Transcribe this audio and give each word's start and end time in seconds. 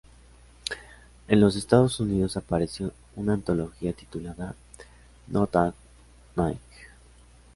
En 1.27 1.39
los 1.39 1.55
Estados 1.55 1.99
Unidos 1.99 2.35
apareció 2.35 2.91
una 3.15 3.33
antología 3.35 3.93
titulada 3.93 4.55
"Not 5.27 5.55
at 5.55 5.73
Night! 6.35 6.57